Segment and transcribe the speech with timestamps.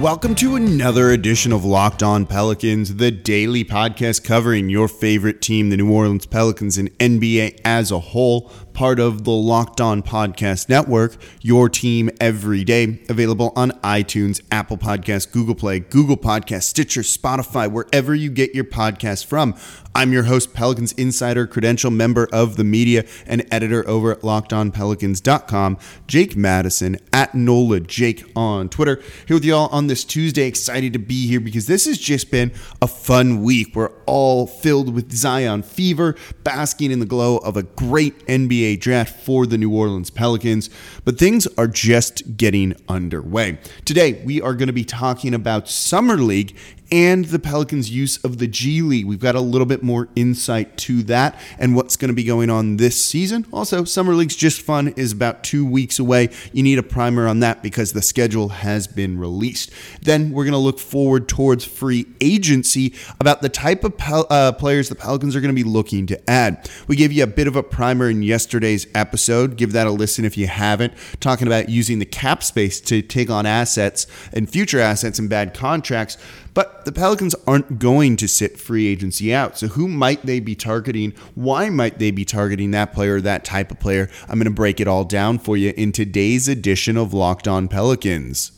[0.00, 5.70] Welcome to another edition of Locked On Pelicans, the daily podcast covering your favorite team,
[5.70, 10.68] the New Orleans Pelicans, and NBA as a whole part of the Locked On Podcast
[10.68, 13.00] Network, your team every day.
[13.08, 18.64] Available on iTunes, Apple Podcasts, Google Play, Google Podcasts, Stitcher, Spotify, wherever you get your
[18.64, 19.54] podcast from.
[19.94, 25.78] I'm your host, Pelicans Insider, credential member of the media, and editor over at LockedOnPelicans.com,
[26.08, 29.00] Jake Madison at NOLA Jake on Twitter.
[29.26, 30.46] Here with y'all on this Tuesday.
[30.46, 33.74] Excited to be here because this has just been a fun week.
[33.74, 38.80] We're all filled with Zion fever, basking in the glow of a great NBA NBA
[38.80, 40.70] draft for the New Orleans Pelicans,
[41.04, 43.58] but things are just getting underway.
[43.84, 46.56] Today, we are going to be talking about Summer League
[46.90, 49.06] and the Pelicans' use of the G League.
[49.06, 52.50] We've got a little bit more insight to that and what's going to be going
[52.50, 53.46] on this season.
[53.52, 56.30] Also, Summer League's Just Fun is about two weeks away.
[56.52, 59.70] You need a primer on that because the schedule has been released.
[60.02, 64.52] Then we're going to look forward towards free agency about the type of pel- uh,
[64.52, 66.68] players the Pelicans are going to be looking to add.
[66.86, 69.56] We gave you a bit of a primer in yesterday's episode.
[69.56, 70.92] Give that a listen if you haven't.
[71.20, 75.54] Talking about using the cap space to take on assets and future assets and bad
[75.54, 76.16] contracts.
[76.54, 79.58] But the Pelicans aren't going to sit free agency out.
[79.58, 81.12] So who might they be targeting?
[81.34, 84.08] Why might they be targeting that player, that type of player?
[84.28, 87.68] I'm going to break it all down for you in today's edition of Locked On
[87.68, 88.52] Pelicans.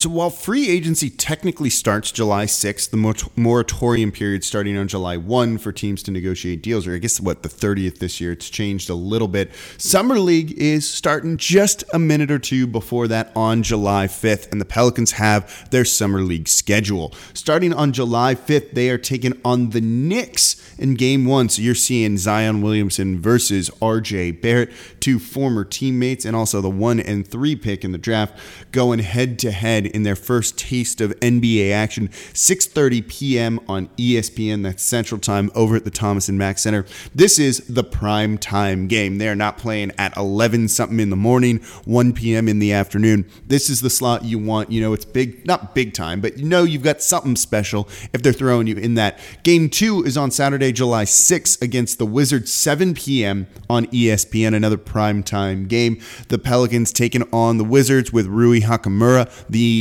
[0.00, 5.58] So while free agency technically starts July 6th, the moratorium period starting on July 1
[5.58, 8.90] for teams to negotiate deals, or I guess what, the 30th this year, it's changed
[8.90, 9.50] a little bit.
[9.76, 14.60] Summer League is starting just a minute or two before that on July 5th, and
[14.60, 17.12] the Pelicans have their Summer League schedule.
[17.34, 21.48] Starting on July 5th, they are taking on the Knicks in game one.
[21.48, 24.70] So you're seeing Zion Williamson versus RJ Barrett,
[25.00, 28.38] two former teammates, and also the one and three pick in the draft,
[28.70, 32.08] going head to head in their first taste of NBA action.
[32.08, 33.60] 6:30 p.m.
[33.68, 34.62] on ESPN.
[34.62, 36.84] That's Central Time over at the Thomas and Mack Center.
[37.14, 39.18] This is the prime time game.
[39.18, 42.48] They are not playing at 11 something in the morning, 1 p.m.
[42.48, 43.28] in the afternoon.
[43.46, 44.70] This is the slot you want.
[44.70, 48.22] You know, it's big, not big time, but you know you've got something special if
[48.22, 49.18] they're throwing you in that.
[49.42, 53.46] Game two is on Saturday, July 6th against the Wizards, 7 p.m.
[53.68, 54.54] on ESPN.
[54.54, 56.00] Another prime time game.
[56.28, 59.77] The Pelicans taking on the Wizards with Rui Hachimura, the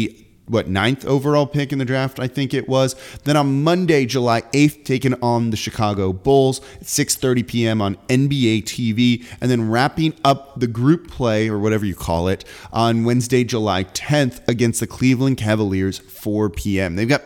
[0.47, 2.95] what ninth overall pick in the draft, I think it was.
[3.23, 7.81] Then on Monday, July 8th, taking on the Chicago Bulls at 6:30 p.m.
[7.81, 12.45] on NBA TV, and then wrapping up the group play or whatever you call it
[12.71, 16.95] on Wednesday, July 10th against the Cleveland Cavaliers, 4 p.m.
[16.95, 17.23] They've got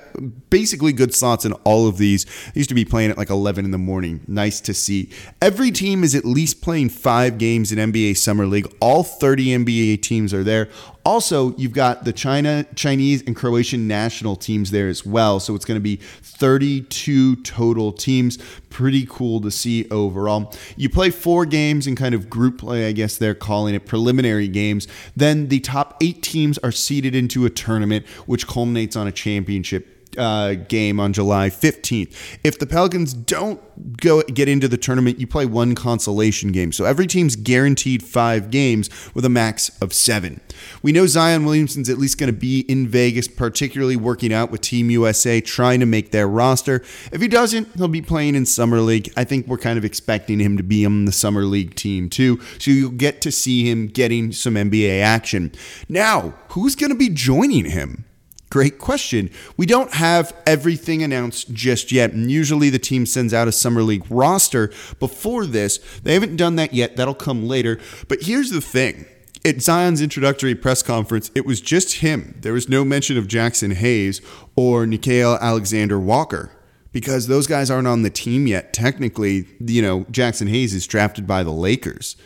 [0.49, 2.25] basically good slots in all of these.
[2.25, 4.21] They used to be playing at like 11 in the morning.
[4.27, 5.09] Nice to see.
[5.41, 8.71] Every team is at least playing five games in NBA Summer League.
[8.79, 10.69] All 30 NBA teams are there.
[11.03, 15.39] Also, you've got the China, Chinese, and Croatian national teams there as well.
[15.39, 18.37] So it's going to be 32 total teams.
[18.69, 20.53] Pretty cool to see overall.
[20.75, 24.47] You play four games in kind of group play, I guess they're calling it preliminary
[24.47, 24.87] games.
[25.15, 30.00] Then the top eight teams are seeded into a tournament, which culminates on a championship
[30.17, 32.13] uh, game on July 15th.
[32.43, 33.61] If the Pelicans don't
[33.97, 36.71] go get into the tournament, you play one consolation game.
[36.71, 40.41] So every team's guaranteed five games with a max of seven.
[40.81, 44.61] We know Zion Williamson's at least going to be in Vegas, particularly working out with
[44.61, 46.83] Team USA, trying to make their roster.
[47.11, 49.11] If he doesn't, he'll be playing in Summer League.
[49.17, 52.39] I think we're kind of expecting him to be on the Summer League team too.
[52.59, 55.51] So you'll get to see him getting some NBA action.
[55.89, 58.05] Now, who's going to be joining him?
[58.51, 59.29] Great question.
[59.55, 62.11] We don't have everything announced just yet.
[62.11, 65.77] And usually the team sends out a Summer League roster before this.
[66.03, 66.97] They haven't done that yet.
[66.97, 67.79] That'll come later.
[68.09, 69.05] But here's the thing.
[69.45, 72.37] At Zion's introductory press conference, it was just him.
[72.41, 74.21] There was no mention of Jaxson Hayes
[74.57, 76.51] or Nickeil Alexander Walker
[76.91, 78.73] because those guys aren't on the team yet.
[78.73, 82.17] Technically, you know, Jaxson Hayes is drafted by the Lakers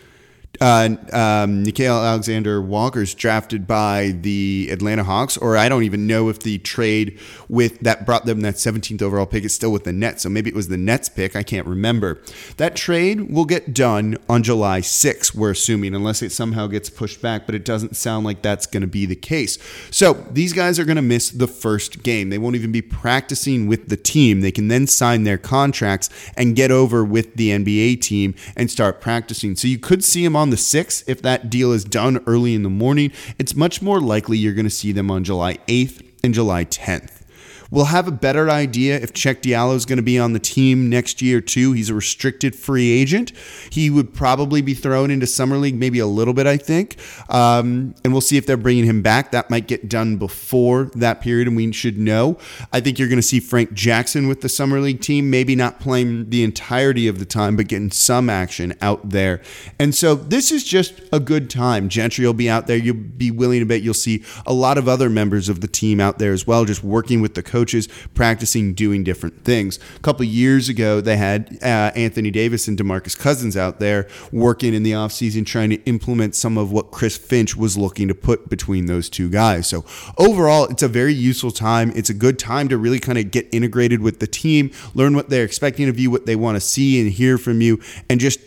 [0.62, 6.30] uh, um, Nickeil Alexander Walker's drafted by the Atlanta Hawks, or I don't even know
[6.30, 7.20] if the trade
[7.50, 10.24] with that brought them that 17th overall pick is still with the Nets.
[10.24, 11.36] So maybe it was the Nets pick.
[11.36, 12.22] I can't remember.
[12.58, 17.22] That trade will get done on July 6th, we're assuming, unless it somehow gets pushed
[17.22, 19.58] back, but it doesn't sound like that's going to be the case.
[19.92, 22.30] So these guys are going to miss the first game.
[22.30, 24.42] They won't even be practicing with the team.
[24.42, 29.02] They can then sign their contracts and get over with the NBA team and start
[29.02, 29.56] practicing.
[29.56, 32.54] So you could see them on on the 6th, if that deal is done early
[32.54, 36.08] in the morning, it's much more likely you're going to see them on July 8th
[36.24, 37.24] and July 10th.
[37.72, 40.90] We'll have a better idea if Cheick Diallo is going to be on the team
[40.90, 41.74] next year, too.
[41.74, 43.32] He's a restricted free agent.
[43.70, 46.98] He would probably be thrown into Summer League, maybe a little bit, I think.
[47.30, 49.32] Um, and we'll see if they're bringing him back.
[49.32, 52.38] That might get done before that period, and we should know.
[52.72, 55.80] I think you're going to see Frank Jackson with the Summer League team, maybe not
[55.80, 59.42] playing the entirety of the time, but getting some action out there.
[59.80, 61.90] And so this is just a good time.
[61.90, 62.78] Gentry will be out there.
[62.78, 66.00] You'll be willing to bet you'll see a lot of other members of the team
[66.00, 69.80] out there as well, just working with the coaches, practicing, doing different things.
[69.96, 74.74] A couple years ago, they had uh, Anthony Davis and Demarcus Cousins out there working
[74.74, 78.50] in the offseason, trying to implement some of what Chris Finch was looking to put
[78.50, 79.68] between those two guys.
[79.68, 79.86] So
[80.18, 81.94] overall, it's a very useful time.
[81.96, 85.30] It's a good time to really kind of get integrated with the team, learn what
[85.30, 87.80] they're expecting of you, what they want to see and hear from you,
[88.10, 88.40] and just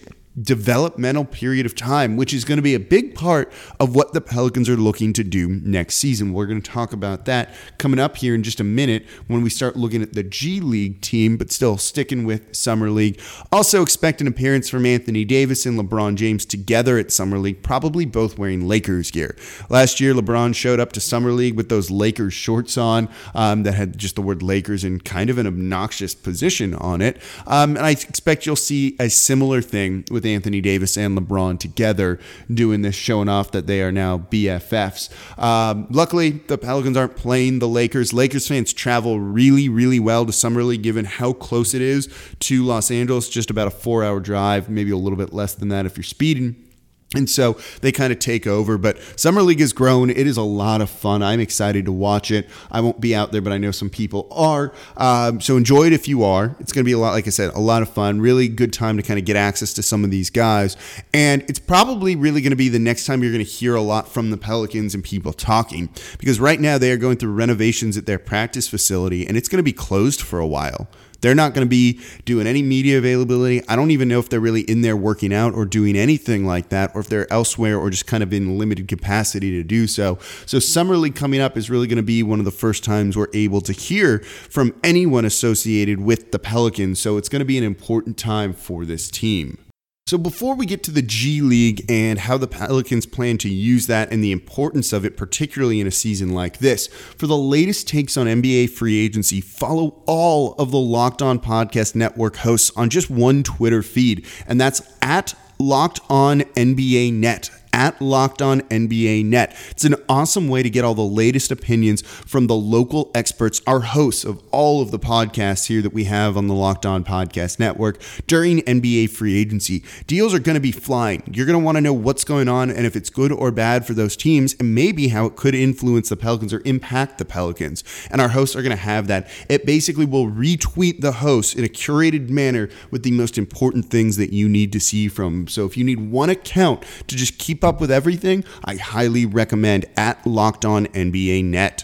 [0.43, 4.21] developmental period of time, which is going to be a big part of what the
[4.21, 6.33] Pelicans are looking to do next season.
[6.33, 9.51] We're going to talk about that coming up here in just a minute when we
[9.51, 13.21] start looking at the G League team, but still sticking with Summer League.
[13.53, 18.05] Also, expect an appearance from Anthony Davis and LeBron James together at Summer League, probably
[18.05, 19.37] both wearing Lakers gear.
[19.69, 23.73] Last year, LeBron showed up to Summer League with those Lakers shorts on um, that
[23.73, 27.21] had just the word Lakers in kind of an obnoxious position on it.
[27.47, 32.19] Um, and I expect you'll see a similar thing with Anthony Davis and LeBron together
[32.53, 35.11] doing this, showing off that they are now BFFs.
[35.43, 38.13] Um, luckily, the Pelicans aren't playing the Lakers.
[38.13, 42.09] Lakers fans travel really, really well to Summer League, given how close it is
[42.41, 45.69] to Los Angeles, just about a four hour drive, maybe a little bit less than
[45.69, 46.68] that if you're speeding.
[47.15, 48.77] And so they kind of take over.
[48.77, 50.11] But Summer League has grown.
[50.11, 51.23] It is a lot of fun.
[51.23, 52.47] I'm excited to watch it.
[52.71, 54.75] I won't be out there, but I know some people are.
[54.99, 56.55] Um, so enjoy it if you are.
[56.61, 58.21] It's going to be a lot, like I said, a lot of fun.
[58.21, 60.77] Really good time to kind of get access to some of these guys.
[61.15, 63.81] And it's probably really going to be the next time you're going to hear a
[63.81, 65.89] lot from the Pelicans and people talking
[66.19, 69.59] because right now they are going through renovations at their practice facility and it's going
[69.59, 70.89] to be closed for a while.
[71.21, 73.67] They're not going to be doing any media availability.
[73.69, 76.69] I don't even know if they're really in there working out or doing anything like
[76.69, 80.19] that, or if they're elsewhere or just kind of in limited capacity to do so.
[80.47, 83.17] So, Summer League coming up is really going to be one of the first times
[83.17, 86.99] we're able to hear from anyone associated with the Pelicans.
[87.01, 89.59] So, it's going to be an important time for this team.
[90.09, 93.89] So, before we get to the G League and how the Pelicans plan to use
[93.89, 97.87] that and the importance of it, particularly in a season like this, for the latest
[97.87, 102.89] takes on NBA free agency, follow all of the Locked On Podcast Network hosts on
[102.89, 109.25] just one Twitter feed, and that's at Locked On NBA Net at Locked On NBA
[109.25, 109.57] Net.
[109.71, 113.81] It's an awesome way to get all the latest opinions from the local experts, our
[113.81, 117.59] hosts of all of the podcasts here that we have on the Locked On Podcast
[117.59, 119.85] Network during NBA free agency.
[120.07, 121.23] Deals are going to be flying.
[121.33, 123.87] You're going to want to know what's going on and if it's good or bad
[123.87, 127.85] for those teams, and maybe how it could influence the Pelicans or impact the Pelicans.
[128.11, 129.29] And our hosts are going to have that.
[129.49, 134.17] It basically will retweet the host in a curated manner with the most important things
[134.17, 135.49] that you need to see from.
[135.49, 139.27] So if you need one account to just keep keep up with everything, I highly
[139.27, 141.83] recommend at Locked On NBA Net.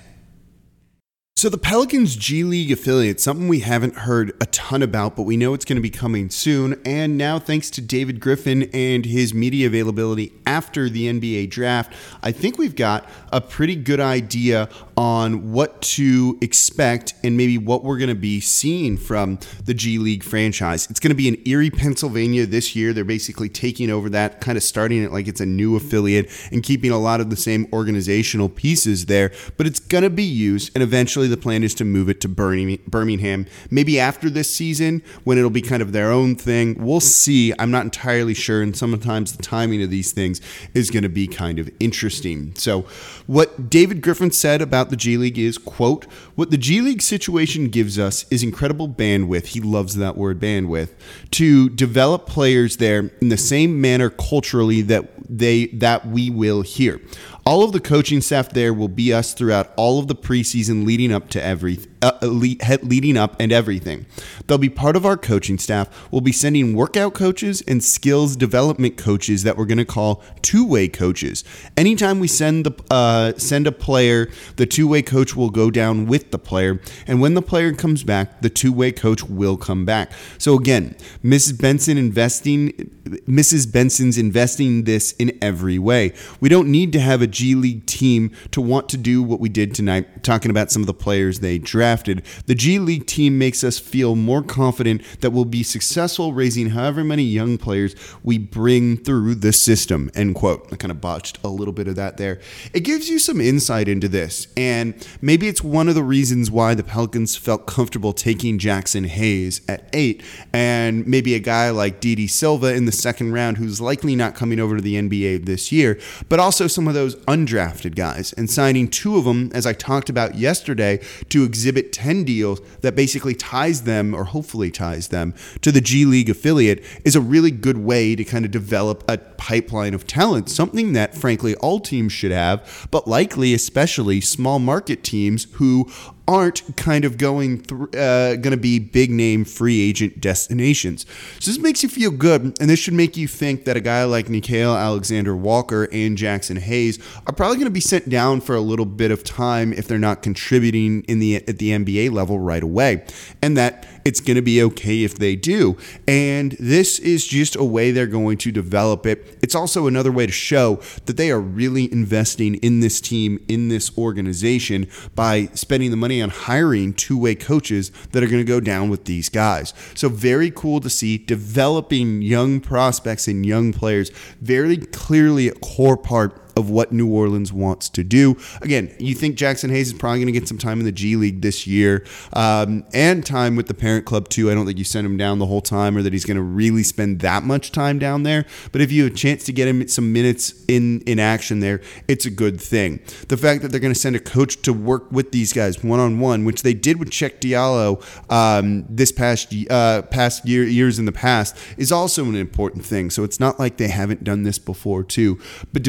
[1.45, 5.37] So, the Pelicans G League affiliate, something we haven't heard a ton about, but we
[5.37, 6.81] know it's going to be coming soon.
[6.87, 11.93] And now, thanks to David Griffin and his media availability after the NBA draft,
[12.23, 17.85] I think we've got a pretty good idea on what to expect and maybe what
[17.85, 20.89] we're going to be seeing from the G League franchise.
[20.89, 22.95] It's going to be in Erie, Pennsylvania this year.
[22.95, 26.63] They're basically taking over that, kind of starting it like it's a new affiliate and
[26.63, 29.31] keeping a lot of the same organizational pieces there.
[29.59, 32.29] But it's going to be used, and eventually the plan is to move it to
[32.29, 36.77] Birmingham, maybe after this season when it'll be kind of their own thing.
[36.79, 37.53] We'll see.
[37.59, 40.41] I'm not entirely sure, and sometimes the timing of these things
[40.75, 42.55] is going to be kind of interesting.
[42.55, 42.83] So,
[43.27, 46.05] what David Griffin said about the G League is, quote,
[46.37, 49.47] what the G League situation gives us is incredible bandwidth.
[49.47, 50.91] He loves that word bandwidth
[51.33, 57.01] to develop players there in the same manner culturally that they that we will here.
[57.47, 61.13] All of the coaching staff there will be us throughout all of the preseason leading
[61.13, 64.07] up to every uh, leading up and everything.
[64.47, 66.11] They'll be part of our coaching staff.
[66.11, 70.89] We'll be sending workout coaches and skills development coaches that we're going to call two-way
[70.89, 71.45] coaches.
[71.77, 76.31] Anytime we send the uh, send a player, the two-way coach will go down with
[76.31, 80.13] the player, and when the player comes back, the two-way coach will come back.
[80.39, 81.61] So again, Mrs.
[81.61, 82.91] Benson investing
[83.27, 83.71] Mrs.
[83.71, 86.13] Benson's investing this in every way.
[86.41, 89.49] We don't need to have a G League team to want to do what we
[89.49, 92.23] did tonight, talking about some of the players they drafted.
[92.47, 97.05] the G League team makes us feel more confident that we'll be successful raising however
[97.05, 100.11] many young players we bring through the system.
[100.15, 100.69] End quote.
[100.73, 102.41] I kind of botched a little bit of that there.
[102.73, 106.75] It gives you some insight into this, and maybe it's one of the reasons why
[106.75, 112.27] the Pelicans felt comfortable taking Jaxson Hayes at eight, and maybe a guy like Didi
[112.27, 116.01] Silva in the second round who's likely not coming over to the NBA this year,
[116.31, 120.09] but also some of those undrafted guys, and signing two of them, as I talked
[120.09, 125.71] about yesterday, to Exhibit 10 deals that basically ties them, or hopefully ties them, to
[125.71, 129.93] the G League affiliate is a really good way to kind of develop a pipeline
[129.93, 135.47] of talent, something that, frankly, all teams should have, but likely, especially small market teams
[135.55, 135.91] who
[136.27, 141.05] aren't kind of going through, uh, going to be big name free agent destinations.
[141.39, 144.05] So this makes you feel good, and this should make you think that a guy
[144.05, 148.55] like Nickeil Alexander Walker and Jaxson Hayes are probably going to be sent down for
[148.55, 152.39] a little bit of time if they're not contributing in the at the NBA level
[152.39, 153.05] right away,
[153.43, 155.77] and that it's going to be okay if they do.
[156.07, 159.39] And this is just a way they're going to develop it.
[159.43, 163.69] It's also another way to show that they are really investing in this team, in
[163.69, 168.45] this organization by spending the money on hiring two way coaches that are going to
[168.45, 169.73] go down with these guys.
[169.95, 175.97] So, very cool to see developing young prospects and young players, very clearly a core
[175.97, 178.37] part of what New Orleans wants to do.
[178.63, 181.17] Again, you think Jaxson Hayes is probably going to get some time in the G
[181.17, 184.51] League this year um, and time with the parent club too.
[184.51, 186.43] I don't think you send him down the whole time or that he's going to
[186.43, 188.45] really spend that much time down there.
[188.73, 191.81] But if you have a chance to get him some minutes in in action there,
[192.09, 193.01] it's a good thing.
[193.29, 196.01] The fact that they're going to send a coach to work with these guys one
[196.01, 200.99] on one, which they did with Cheick Diallo um, this past uh, past year years
[200.99, 203.11] in the past, is also an important thing.
[203.11, 205.39] So it's not like they haven't done this before too.
[205.73, 205.83] But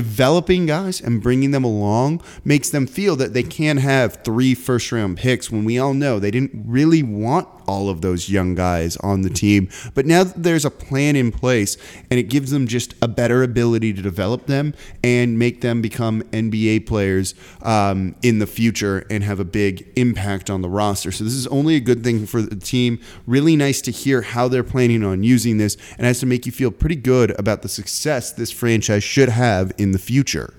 [0.56, 4.92] developing guys and bringing them along makes them feel that they can have three first
[4.92, 8.98] round picks when we all know they didn't really want all of those young guys
[8.98, 9.70] on the team.
[9.94, 11.78] But now there's a plan in place
[12.10, 16.22] and it gives them just a better ability to develop them and make them become
[16.32, 21.12] NBA players um, in the future and have a big impact on the roster.
[21.12, 23.00] So this is only a good thing for the team.
[23.28, 26.52] Really nice to hear how they're planning on using this and has to make you
[26.52, 30.54] feel pretty good about the success this franchise should have in the future.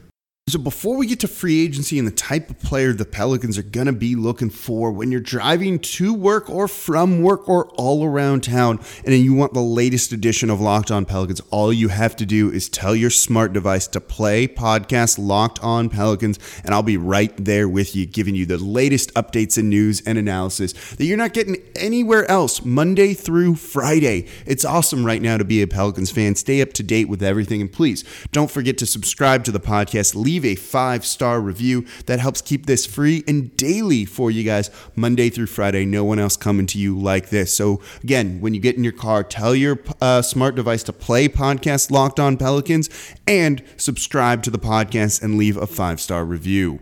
[0.49, 3.65] So, before we get to free agency and the type of player the Pelicans are
[3.65, 8.05] going to be looking for when you're driving to work or from work or all
[8.05, 12.15] around town, and you want the latest edition of Locked On Pelicans, all you have
[12.15, 16.85] to do is tell your smart device to play podcast Locked On Pelicans, and I'll
[16.85, 21.07] be right there with you, giving you the latest updates and news and analysis that
[21.07, 24.29] you're not getting anywhere else Monday through Friday.
[24.47, 26.37] It's awesome right now to be a Pelicans fan.
[26.37, 30.15] Stay up to date with everything, and please don't forget to subscribe to the podcast.
[30.15, 31.87] Leave leave a five star review.
[32.05, 35.87] That helps keep this free and daily for you guys, Monday through Friday.
[35.87, 37.57] No one else coming to you like this.
[37.57, 41.29] So, again, when you get in your car, tell your uh, smart device to play
[41.29, 42.91] podcast Locked On Pelicans
[43.27, 46.81] and subscribe to the podcast and leave a five star review.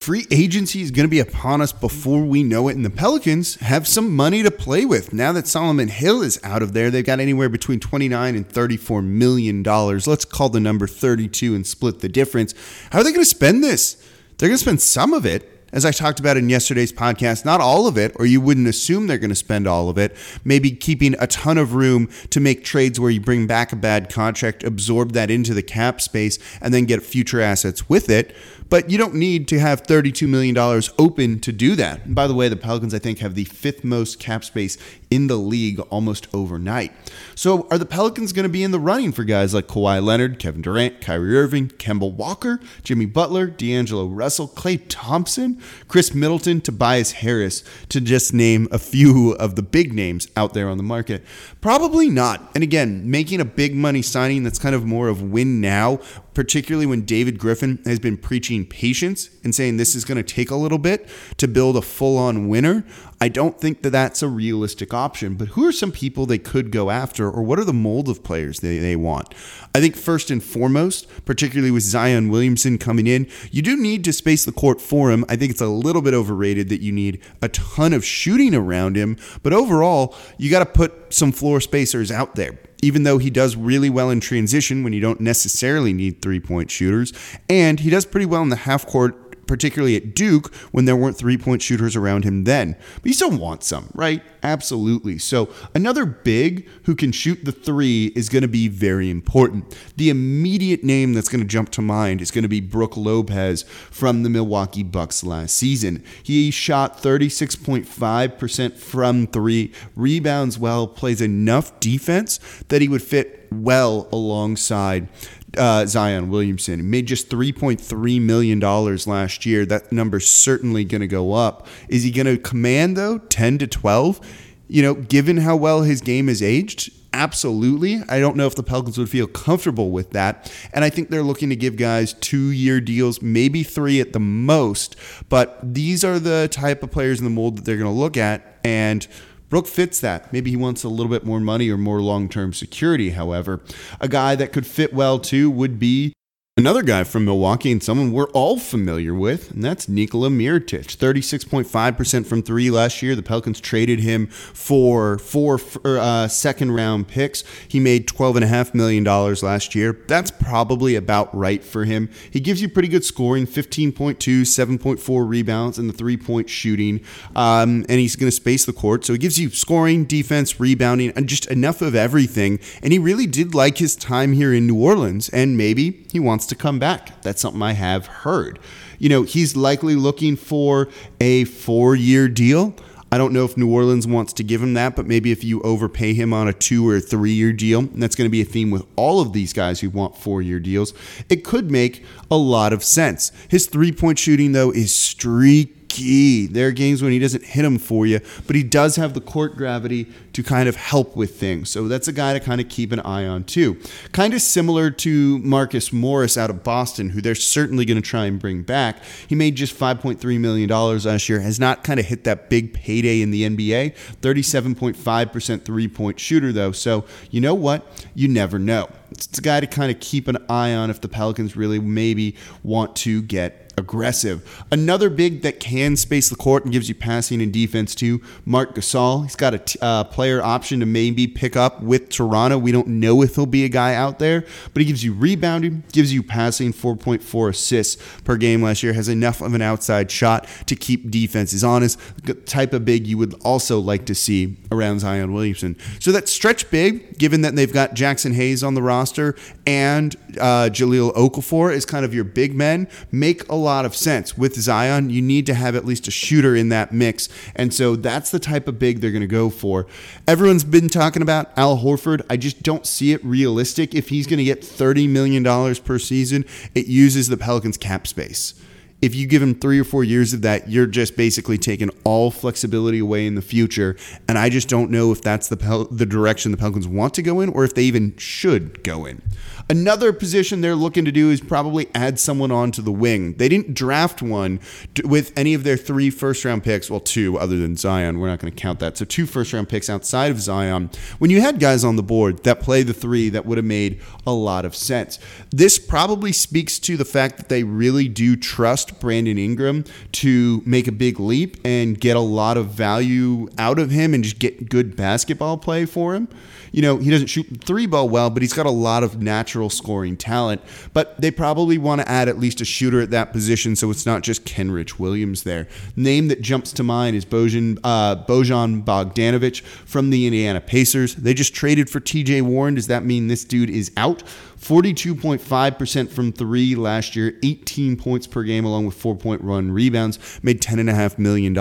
[0.00, 3.56] Free agency is going to be upon us before we know it, and the Pelicans
[3.56, 5.12] have some money to play with.
[5.12, 9.02] Now that Solomon Hill is out of there, they've got anywhere between 29 and 34
[9.02, 10.06] million dollars.
[10.06, 12.54] Let's call the number 32 and split the difference.
[12.92, 13.96] How are they going to spend this?
[14.38, 17.60] They're going to spend some of it as I talked about in yesterday's podcast, not
[17.60, 20.16] all of it, or you wouldn't assume they're going to spend all of it.
[20.44, 24.10] Maybe keeping a ton of room to make trades where you bring back a bad
[24.10, 28.34] contract, absorb that into the cap space, and then get future assets with it.
[28.70, 30.56] But you don't need to have $32 million
[30.98, 32.04] open to do that.
[32.04, 34.76] And by the way, the Pelicans, I think, have the fifth most cap space
[35.10, 36.92] in the league almost overnight.
[37.34, 40.38] So are the Pelicans going to be in the running for guys like Kawhi Leonard,
[40.38, 47.12] Kevin Durant, Kyrie Irving, Kemba Walker, Jimmy Butler, D'Angelo Russell, Klay Thompson, Khris Middleton, Tobias
[47.12, 51.24] Harris, to just name a few of the big names out there on the market?
[51.60, 52.50] Probably not.
[52.54, 56.00] And again, making a big money signing that's kind of more of win now
[56.38, 60.52] particularly when David Griffin has been preaching patience and saying this is going to take
[60.52, 62.84] a little bit to build a full on winner.
[63.20, 65.34] I don't think that that's a realistic option.
[65.34, 68.22] But who are some people they could go after, or what are the mold of
[68.22, 69.34] players they, they want?
[69.74, 74.12] I think first and foremost, particularly with Zion Williamson coming in, you do need to
[74.12, 75.24] space the court for him.
[75.28, 78.94] I think it's a little bit overrated that you need a ton of shooting around
[78.94, 79.16] him.
[79.42, 83.56] But overall, you got to put some floor spacers out there even though he does
[83.56, 87.12] really well in transition when you don't necessarily need three point shooters.
[87.48, 91.16] And he does pretty well in the half court particularly at Duke when there weren't
[91.16, 92.76] three point shooters around him then.
[92.96, 94.22] But you still want some, right?
[94.42, 95.18] Absolutely.
[95.18, 99.76] So another big who can shoot the three is going to be very important.
[99.96, 103.62] The immediate name that's going to jump to mind is going to be Brook Lopez
[103.62, 106.04] from the Milwaukee Bucks last season.
[106.22, 112.38] He shot 36.5% from three, rebounds well, plays enough defense
[112.68, 115.08] that he would fit well alongside
[115.56, 116.80] uh, Zion Williamson.
[116.80, 119.64] He made just $3.3 million last year.
[119.64, 121.66] That number's certainly going to go up.
[121.88, 124.20] Is he going to command, though, 10 to 12?
[124.68, 128.02] You know, given how well his game has aged, absolutely.
[128.08, 130.52] I don't know if the Pelicans would feel comfortable with that.
[130.74, 134.20] And I think they're looking to give guys two year deals, maybe three at the
[134.20, 134.96] most.
[135.28, 138.16] But these are the type of players in the mold that they're going to look
[138.16, 138.58] at.
[138.62, 139.06] And
[139.48, 140.32] Brook fits that.
[140.32, 143.60] Maybe he wants a little bit more money or more long term security, however.
[144.00, 146.12] A guy that could fit well too would be
[146.58, 150.96] Another guy from Milwaukee and someone we're all familiar with, and that's Nikola Mirotic.
[150.96, 153.14] 36.5% from three last year.
[153.14, 157.44] The Pelicans traded him for four uh, second round picks.
[157.68, 160.00] He made $12.5 million last year.
[160.08, 162.10] That's probably about right for him.
[162.28, 167.04] He gives you pretty good scoring 15.2, 7.4 rebounds, and the three point shooting.
[167.36, 169.04] Um, and he's going to space the court.
[169.04, 172.58] So he gives you scoring, defense, rebounding, and just enough of everything.
[172.82, 176.47] And he really did like his time here in New Orleans, and maybe he wants
[176.48, 177.22] to come back.
[177.22, 178.58] That's something I have heard.
[178.98, 180.88] You know, he's likely looking for
[181.20, 182.74] a four year deal.
[183.10, 185.62] I don't know if New Orleans wants to give him that, but maybe if you
[185.62, 188.44] overpay him on a two or three year deal, and that's going to be a
[188.44, 190.92] theme with all of these guys who want four year deals,
[191.30, 193.32] it could make a lot of sense.
[193.48, 196.46] His three point shooting, though, is streak key.
[196.46, 199.20] There are games when he doesn't hit them for you, but he does have the
[199.20, 201.70] court gravity to kind of help with things.
[201.70, 203.80] So that's a guy to kind of keep an eye on too.
[204.12, 208.26] Kind of similar to Marcus Morris out of Boston, who they're certainly going to try
[208.26, 209.02] and bring back.
[209.26, 213.20] He made just $5.3 million last year, has not kind of hit that big payday
[213.20, 213.96] in the NBA.
[214.20, 216.72] 37.5% three point shooter, though.
[216.72, 217.86] So you know what?
[218.14, 218.88] You never know.
[219.10, 222.36] It's a guy to kind of keep an eye on if the Pelicans really maybe
[222.62, 224.66] want to get aggressive.
[224.70, 228.74] Another big that can space the court and gives you passing and defense too, Marc
[228.74, 229.22] Gasol.
[229.22, 232.58] He's got a t- uh, player option to maybe pick up with Toronto.
[232.58, 234.44] We don't know if he'll be a guy out there,
[234.74, 239.08] but he gives you rebounding, gives you passing, 4.4 assists per game last year, has
[239.08, 241.98] enough of an outside shot to keep defenses honest.
[242.24, 245.76] The type of big you would also like to see around Zion Williamson.
[246.00, 249.36] So that stretch big, given that they've got Jaxson Hayes on the roster
[249.68, 254.34] and uh, Jahlil Okafor is kind of your big men, make a lot of sense.
[254.34, 257.28] With Zion, you need to have at least a shooter in that mix.
[257.54, 259.86] And so that's the type of big they're going to go for.
[260.26, 262.22] Everyone's been talking about Al Horford.
[262.30, 263.94] I just don't see it realistic.
[263.94, 265.44] If he's going to get $30 million
[265.76, 268.54] per season, it uses the Pelicans cap space
[269.00, 272.30] if you give him three or four years of that, you're just basically taking all
[272.30, 273.96] flexibility away in the future.
[274.28, 277.22] And I just don't know if that's the Pel- the direction the Pelicans want to
[277.22, 279.22] go in, or if they even should go in.
[279.70, 283.34] Another position they're looking to do is probably add someone onto the wing.
[283.34, 284.60] They didn't draft one
[285.04, 286.90] with any of their three first round picks.
[286.90, 288.18] Well, two other than Zion.
[288.18, 288.96] We're not going to count that.
[288.96, 290.90] So two first round picks outside of Zion.
[291.18, 294.00] When you had guys on the board that play the three, that would have made
[294.26, 295.18] a lot of sense.
[295.50, 300.86] This probably speaks to the fact that they really do trust Brandon Ingram to make
[300.86, 304.68] a big leap and get a lot of value out of him and just get
[304.68, 306.28] good basketball play for him
[306.72, 309.70] you know, he doesn't shoot three ball well, but he's got a lot of natural
[309.70, 310.60] scoring talent.
[310.92, 314.06] But they probably want to add at least a shooter at that position so it's
[314.06, 315.66] not just Kenrich Williams there.
[315.96, 321.14] Name that jumps to mind is Bojan, uh, Bojan Bogdanovic from the Indiana Pacers.
[321.14, 322.74] They just traded for TJ Warren.
[322.74, 324.22] Does that mean this dude is out?
[324.58, 330.18] 42.5% from three last year, 18 points per game, along with four point run rebounds,
[330.42, 331.54] made $10.5 million.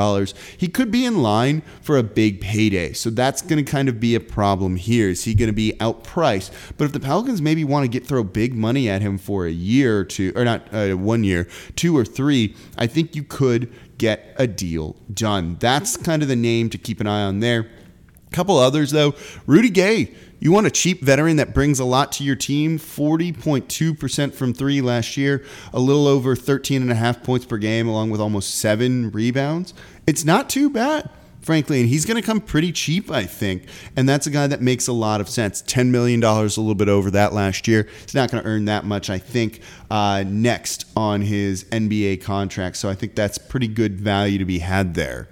[0.57, 2.93] He could be in line for a big payday.
[2.93, 5.09] So that's going to kind of be a problem here.
[5.09, 6.51] Is he going to be outpriced?
[6.77, 9.51] But if the Pelicans maybe want to get throw big money at him for a
[9.51, 13.71] year or two, or not uh, one year, two or three, I think you could
[13.97, 15.57] get a deal done.
[15.59, 17.69] That's kind of the name to keep an eye on there.
[18.31, 22.23] Couple others though, Rudy Gay you want a cheap veteran that brings a lot to
[22.23, 22.77] your team?
[22.77, 27.87] 40.2% from three last year, a little over 13 and a half points per game,
[27.87, 29.73] along with almost seven rebounds.
[30.05, 31.09] It's not too bad,
[31.41, 31.81] frankly.
[31.81, 33.63] And he's going to come pretty cheap, I think.
[33.95, 35.63] And that's a guy that makes a lot of sense.
[35.63, 37.87] $10 million, a little bit over that last year.
[38.03, 42.77] He's not going to earn that much, I think, uh, next on his NBA contract.
[42.77, 45.29] So I think that's pretty good value to be had there.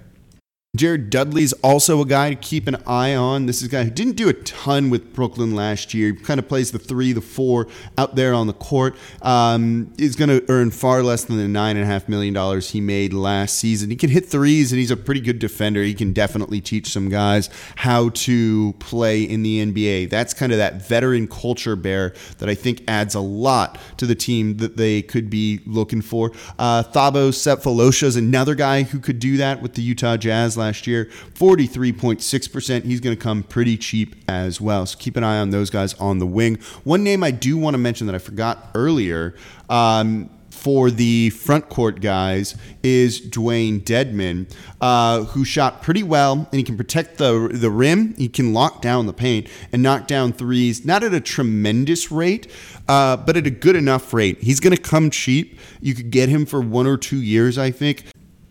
[0.76, 3.46] Jared Dudley's also a guy to keep an eye on.
[3.46, 6.12] This is a guy who didn't do a ton with Brooklyn last year.
[6.12, 8.94] He kind of plays the three, the four out there on the court.
[9.22, 12.70] Um, is going to earn far less than the nine and a half million dollars
[12.70, 13.90] he made last season.
[13.90, 15.82] He can hit threes, and he's a pretty good defender.
[15.82, 20.10] He can definitely teach some guys how to play in the NBA.
[20.10, 24.14] That's kind of that veteran culture bear that I think adds a lot to the
[24.14, 26.32] team that they could be looking for.
[26.58, 30.65] Uh, Thabo Sefolosha is another guy who could do that with the Utah Jazz last
[30.66, 31.06] last year.
[31.34, 32.84] 43.6%.
[32.84, 34.84] He's going to come pretty cheap as well.
[34.86, 36.56] So keep an eye on those guys on the wing.
[36.84, 39.34] One name I do want to mention that I forgot earlier.
[39.68, 44.50] Um, for the front court guys is Dewayne Dedmon,
[44.80, 48.14] uh, who shot pretty well and he can protect the the rim.
[48.16, 52.50] He can lock down the paint and knock down threes, not at a tremendous rate,
[52.88, 54.42] uh, but at a good enough rate.
[54.42, 55.58] He's going to come cheap.
[55.80, 58.06] You could get him for one or two years, I think.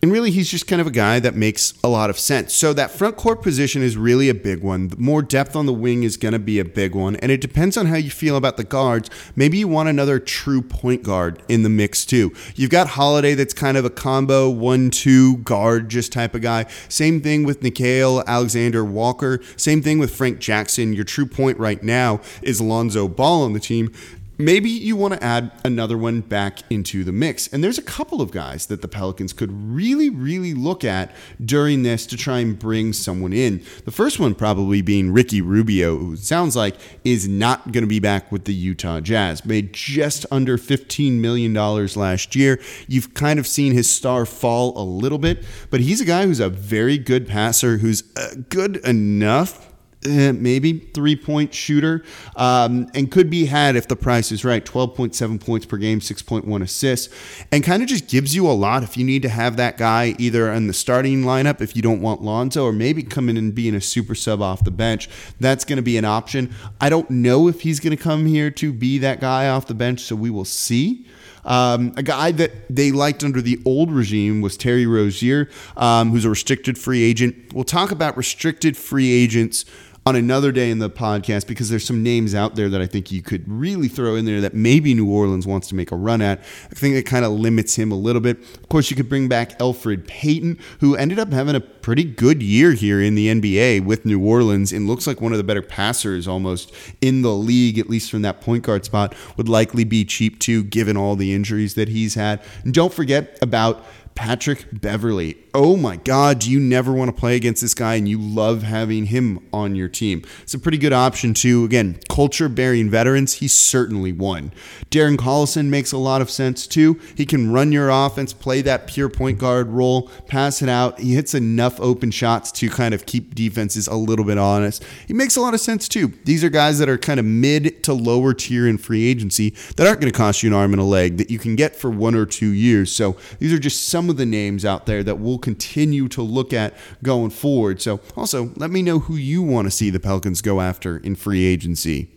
[0.05, 2.53] And really, he's just kind of a guy that makes a lot of sense.
[2.53, 4.91] So that front court position is really a big one.
[4.99, 7.15] More depth on the wing is going to be a big one.
[7.15, 9.09] And it depends on how you feel about the guards.
[9.35, 12.31] Maybe you want another true point guard in the mix, too.
[12.53, 16.67] You've got Holiday that's kind of a combo one two guard just type of guy.
[16.87, 19.41] Same thing with Nickeil Alexander Walker.
[19.57, 20.93] Same thing with Frank Jackson.
[20.93, 23.91] Your true point right now is Lonzo Ball on the team
[24.37, 27.47] maybe you want to add another one back into the mix.
[27.47, 31.83] And there's a couple of guys that the Pelicans could really, really look at during
[31.83, 33.63] this to try and bring someone in.
[33.85, 37.99] The first one probably being Ricky Rubio, who sounds like is not going to be
[37.99, 39.45] back with the Utah Jazz.
[39.45, 42.59] Made just under $15 million last year.
[42.87, 46.39] You've kind of seen his star fall a little bit, but he's a guy who's
[46.39, 49.74] a very good passer, who's uh, good enough
[50.05, 52.03] Eh, maybe three point shooter,
[52.35, 54.63] um, and could be had if the price is right.
[54.63, 57.13] 12.7 points per game, 6.1 assists,
[57.51, 60.15] and kind of just gives you a lot if you need to have that guy
[60.19, 63.55] either in the starting lineup if you don't want Lonzo, or maybe come in and
[63.55, 65.09] being a super sub off the bench.
[65.39, 66.53] That's going to be an option.
[66.79, 69.73] I don't know if he's going to come here to be that guy off the
[69.73, 71.07] bench, so we will see.
[71.45, 76.25] Um, a guy that they liked under the old regime was Terry Rozier, um, who's
[76.25, 77.53] a restricted free agent.
[77.53, 79.65] We'll talk about restricted free agents
[80.07, 83.11] on another day in the podcast because there's some names out there that I think
[83.11, 86.21] you could really throw in there that maybe New Orleans wants to make a run
[86.21, 86.41] at.
[86.69, 88.37] I think it kind of limits him a little bit.
[88.37, 92.43] Of course, you could bring back Elfrid Payton, who ended up having a pretty good
[92.43, 95.63] year here in the NBA with New Orleans and looks like one of the better
[95.63, 99.15] passers almost in the league, at least from that point guard spot.
[99.37, 102.43] Would likely be cheap too, given all the injuries that he's had.
[102.63, 103.83] And don't forget about
[104.15, 105.37] Patrick Beverley.
[105.53, 109.05] Oh my God, you never want to play against this guy and you love having
[109.07, 110.23] him on your team?
[110.41, 111.65] It's a pretty good option, too.
[111.65, 114.53] Again, culture bearing veterans, he's certainly one.
[114.89, 116.99] Darren Collison makes a lot of sense, too.
[117.15, 120.99] He can run your offense, play that pure point guard role, pass it out.
[120.99, 124.83] He hits enough open shots to kind of keep defenses a little bit honest.
[125.07, 126.13] He makes a lot of sense, too.
[126.23, 129.85] These are guys that are kind of mid to lower tier in free agency that
[129.85, 131.89] aren't going to cost you an arm and a leg that you can get for
[131.89, 132.91] one or two years.
[132.91, 136.21] So these are just some some of the names out there that we'll continue to
[136.21, 137.81] look at going forward.
[137.81, 141.15] So, also, let me know who you want to see the Pelicans go after in
[141.15, 142.11] free agency.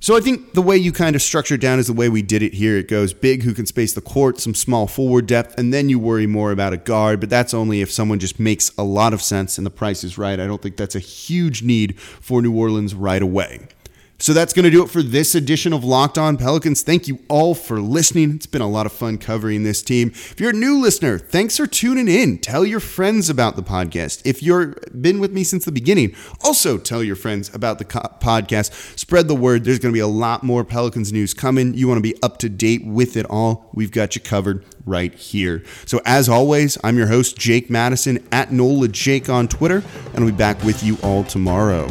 [0.00, 2.40] So I think the way you kind of structure down is the way we did
[2.40, 2.76] it here.
[2.76, 5.98] It goes big who can space the court, some small forward depth, and then you
[5.98, 9.20] worry more about a guard, but that's only if someone just makes a lot of
[9.20, 10.38] sense and the price is right.
[10.38, 13.66] I don't think that's a huge need for New Orleans right away.
[14.18, 16.82] So that's going to do it for this edition of Locked On Pelicans.
[16.82, 18.36] Thank you all for listening.
[18.36, 20.10] It's been a lot of fun covering this team.
[20.14, 22.38] If you're a new listener, thanks for tuning in.
[22.38, 24.22] Tell your friends about the podcast.
[24.24, 28.98] If you've been with me since the beginning, also tell your friends about the podcast.
[28.98, 29.64] Spread the word.
[29.64, 31.74] There's going to be a lot more Pelicans news coming.
[31.74, 33.68] You want to be up to date with it all.
[33.74, 35.64] We've got you covered right here.
[35.86, 39.82] So as always, I'm your host, Jake Madison at NOLA Jake on Twitter,
[40.14, 41.90] and I'll be back with you all tomorrow.